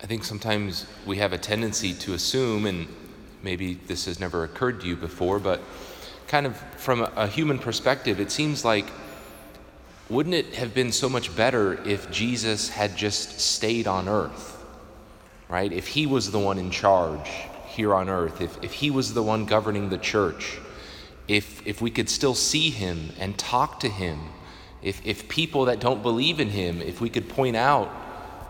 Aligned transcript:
I 0.00 0.06
think 0.06 0.24
sometimes 0.24 0.86
we 1.06 1.18
have 1.18 1.32
a 1.32 1.38
tendency 1.38 1.92
to 1.94 2.14
assume, 2.14 2.66
and 2.66 2.86
maybe 3.42 3.74
this 3.74 4.04
has 4.06 4.20
never 4.20 4.44
occurred 4.44 4.80
to 4.82 4.86
you 4.86 4.96
before, 4.96 5.38
but 5.38 5.60
kind 6.28 6.46
of 6.46 6.56
from 6.76 7.02
a, 7.16 7.26
human 7.26 7.58
perspective, 7.58 8.20
it 8.20 8.30
seems 8.30 8.64
like 8.64 8.86
wouldn't 10.08 10.34
it 10.34 10.54
have 10.54 10.72
been 10.72 10.92
so 10.92 11.08
much 11.08 11.34
better 11.34 11.82
if 11.86 12.10
Jesus 12.10 12.68
had 12.68 12.96
just 12.96 13.40
stayed 13.40 13.86
on 13.86 14.08
earth, 14.08 14.64
right? 15.48 15.72
If 15.72 15.88
he 15.88 16.06
was 16.06 16.30
the 16.30 16.38
one 16.38 16.58
in 16.58 16.70
charge 16.70 17.28
here 17.66 17.94
on 17.94 18.08
earth, 18.08 18.40
if, 18.40 18.62
if 18.62 18.72
he 18.72 18.90
was 18.90 19.14
the 19.14 19.22
one 19.22 19.44
governing 19.44 19.88
the 19.88 19.98
church, 19.98 20.58
if, 21.26 21.66
if 21.66 21.82
we 21.82 21.90
could 21.90 22.08
still 22.08 22.34
see 22.34 22.70
him 22.70 23.10
and 23.18 23.36
talk 23.38 23.80
to 23.80 23.88
him, 23.88 24.18
if, 24.82 25.04
if 25.04 25.28
people 25.28 25.66
that 25.66 25.80
don't 25.80 26.02
believe 26.02 26.40
in 26.40 26.48
him, 26.48 26.80
if 26.80 27.00
we 27.00 27.10
could 27.10 27.28
point 27.28 27.56
out, 27.56 27.90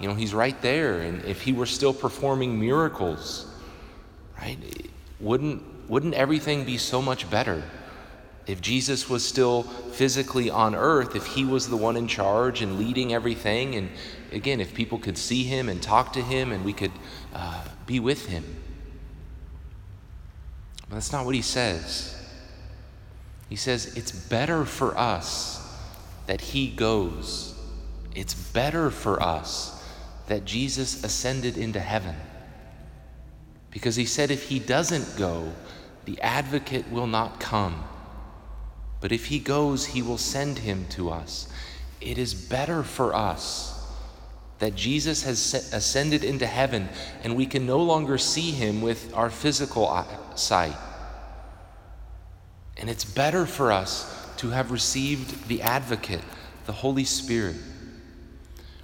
you 0.00 0.08
know, 0.08 0.14
he's 0.14 0.34
right 0.34 0.60
there, 0.62 1.00
and 1.00 1.24
if 1.24 1.42
he 1.42 1.52
were 1.52 1.66
still 1.66 1.92
performing 1.92 2.58
miracles, 2.58 3.46
right? 4.40 4.58
Wouldn't, 5.20 5.62
wouldn't 5.88 6.14
everything 6.14 6.64
be 6.64 6.78
so 6.78 7.00
much 7.02 7.28
better? 7.30 7.62
If 8.46 8.60
Jesus 8.60 9.08
was 9.08 9.24
still 9.24 9.62
physically 9.62 10.50
on 10.50 10.74
earth, 10.74 11.14
if 11.14 11.26
he 11.26 11.44
was 11.44 11.68
the 11.68 11.76
one 11.76 11.96
in 11.96 12.08
charge 12.08 12.60
and 12.60 12.78
leading 12.78 13.12
everything, 13.12 13.76
and 13.76 13.88
again, 14.32 14.60
if 14.60 14.74
people 14.74 14.98
could 14.98 15.16
see 15.16 15.44
him 15.44 15.68
and 15.68 15.80
talk 15.80 16.12
to 16.14 16.22
him 16.22 16.50
and 16.50 16.64
we 16.64 16.72
could 16.72 16.90
uh, 17.32 17.64
be 17.86 18.00
with 18.00 18.26
him. 18.26 18.44
But 20.88 20.96
that's 20.96 21.12
not 21.12 21.24
what 21.24 21.36
he 21.36 21.42
says. 21.42 22.16
He 23.48 23.54
says, 23.54 23.96
It's 23.96 24.10
better 24.10 24.64
for 24.64 24.98
us 24.98 25.61
that 26.26 26.40
he 26.40 26.68
goes. 26.68 27.54
It's 28.14 28.34
better 28.34 28.90
for 28.90 29.22
us 29.22 29.82
that 30.28 30.44
Jesus 30.44 31.02
ascended 31.04 31.56
into 31.56 31.80
heaven. 31.80 32.14
Because 33.70 33.96
he 33.96 34.04
said, 34.04 34.30
If 34.30 34.48
he 34.48 34.58
doesn't 34.58 35.16
go, 35.16 35.52
the 36.04 36.20
advocate 36.20 36.90
will 36.90 37.06
not 37.06 37.40
come. 37.40 37.84
But 39.00 39.12
if 39.12 39.26
he 39.26 39.38
goes, 39.38 39.86
he 39.86 40.02
will 40.02 40.18
send 40.18 40.58
him 40.58 40.86
to 40.90 41.10
us. 41.10 41.48
It 42.00 42.18
is 42.18 42.34
better 42.34 42.82
for 42.82 43.14
us 43.14 43.72
that 44.58 44.76
Jesus 44.76 45.24
has 45.24 45.54
ascended 45.72 46.22
into 46.22 46.46
heaven 46.46 46.88
and 47.24 47.34
we 47.34 47.46
can 47.46 47.66
no 47.66 47.78
longer 47.78 48.16
see 48.16 48.52
him 48.52 48.80
with 48.80 49.12
our 49.12 49.28
physical 49.28 50.06
sight. 50.36 50.76
And 52.76 52.88
it's 52.88 53.04
better 53.04 53.44
for 53.44 53.72
us 53.72 54.21
to 54.42 54.50
have 54.50 54.72
received 54.72 55.46
the 55.46 55.62
advocate, 55.62 56.20
the 56.66 56.72
Holy 56.72 57.04
Spirit. 57.04 57.54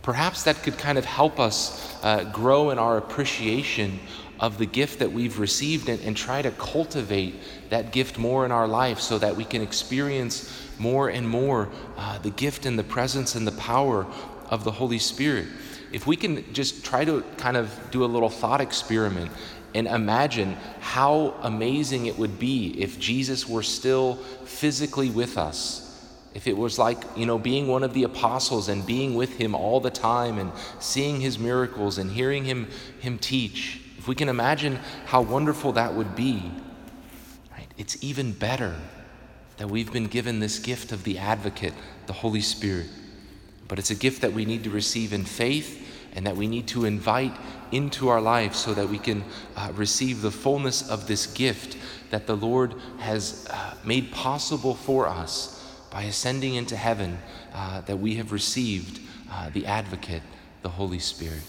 Perhaps 0.00 0.44
that 0.44 0.62
could 0.62 0.78
kind 0.78 0.96
of 0.96 1.04
help 1.04 1.38
us 1.38 1.94
uh, 2.02 2.24
grow 2.24 2.70
in 2.70 2.78
our 2.78 2.96
appreciation 2.96 4.00
of 4.40 4.56
the 4.56 4.64
gift 4.64 5.00
that 5.00 5.12
we've 5.12 5.38
received 5.38 5.90
and, 5.90 6.00
and 6.00 6.16
try 6.16 6.40
to 6.40 6.50
cultivate 6.52 7.34
that 7.68 7.92
gift 7.92 8.16
more 8.16 8.46
in 8.46 8.50
our 8.50 8.66
life 8.66 8.98
so 8.98 9.18
that 9.18 9.36
we 9.36 9.44
can 9.44 9.60
experience 9.60 10.50
more 10.78 11.10
and 11.10 11.28
more 11.28 11.68
uh, 11.98 12.16
the 12.20 12.30
gift 12.30 12.64
and 12.64 12.78
the 12.78 12.84
presence 12.84 13.34
and 13.34 13.46
the 13.46 13.52
power 13.52 14.06
of 14.50 14.64
the 14.64 14.72
Holy 14.72 14.98
Spirit. 14.98 15.46
If 15.92 16.06
we 16.06 16.16
can 16.16 16.52
just 16.54 16.84
try 16.84 17.04
to 17.04 17.22
kind 17.36 17.56
of 17.56 17.70
do 17.90 18.04
a 18.04 18.06
little 18.06 18.30
thought 18.30 18.60
experiment 18.60 19.30
and 19.74 19.86
imagine 19.86 20.56
how 20.80 21.34
amazing 21.42 22.06
it 22.06 22.18
would 22.18 22.38
be 22.38 22.80
if 22.80 22.98
Jesus 22.98 23.48
were 23.48 23.62
still 23.62 24.16
physically 24.44 25.10
with 25.10 25.38
us. 25.38 25.88
If 26.34 26.46
it 26.46 26.56
was 26.56 26.78
like, 26.78 27.02
you 27.16 27.26
know, 27.26 27.38
being 27.38 27.68
one 27.68 27.82
of 27.82 27.92
the 27.92 28.04
apostles 28.04 28.68
and 28.68 28.86
being 28.86 29.14
with 29.14 29.36
him 29.36 29.54
all 29.54 29.80
the 29.80 29.90
time 29.90 30.38
and 30.38 30.50
seeing 30.80 31.20
his 31.20 31.38
miracles 31.38 31.98
and 31.98 32.10
hearing 32.10 32.44
him, 32.44 32.68
him 33.00 33.18
teach. 33.18 33.80
If 33.98 34.08
we 34.08 34.14
can 34.14 34.28
imagine 34.28 34.78
how 35.04 35.22
wonderful 35.22 35.72
that 35.72 35.94
would 35.94 36.16
be, 36.16 36.50
right, 37.50 37.68
it's 37.76 38.02
even 38.02 38.32
better 38.32 38.74
that 39.58 39.68
we've 39.68 39.92
been 39.92 40.06
given 40.06 40.40
this 40.40 40.58
gift 40.58 40.90
of 40.90 41.04
the 41.04 41.18
advocate, 41.18 41.74
the 42.06 42.14
Holy 42.14 42.40
Spirit. 42.40 42.88
But 43.72 43.78
it's 43.78 43.90
a 43.90 43.94
gift 43.94 44.20
that 44.20 44.34
we 44.34 44.44
need 44.44 44.64
to 44.64 44.70
receive 44.70 45.14
in 45.14 45.24
faith 45.24 45.88
and 46.14 46.26
that 46.26 46.36
we 46.36 46.46
need 46.46 46.66
to 46.68 46.84
invite 46.84 47.32
into 47.70 48.10
our 48.10 48.20
life 48.20 48.54
so 48.54 48.74
that 48.74 48.86
we 48.86 48.98
can 48.98 49.24
uh, 49.56 49.72
receive 49.74 50.20
the 50.20 50.30
fullness 50.30 50.86
of 50.90 51.06
this 51.06 51.26
gift 51.26 51.78
that 52.10 52.26
the 52.26 52.36
Lord 52.36 52.74
has 52.98 53.48
uh, 53.48 53.74
made 53.82 54.12
possible 54.12 54.74
for 54.74 55.08
us 55.08 55.66
by 55.90 56.02
ascending 56.02 56.56
into 56.56 56.76
heaven, 56.76 57.16
uh, 57.54 57.80
that 57.80 57.96
we 57.96 58.16
have 58.16 58.30
received 58.30 59.00
uh, 59.30 59.48
the 59.48 59.64
advocate, 59.64 60.22
the 60.60 60.68
Holy 60.68 60.98
Spirit. 60.98 61.40